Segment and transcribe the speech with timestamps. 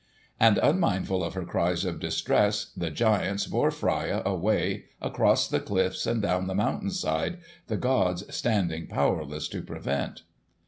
[0.39, 6.07] And unmindful of her cries of distress the giants bore Freia away, across the cliffs
[6.07, 10.23] and down the mountain side, the gods standing powerless to prevent.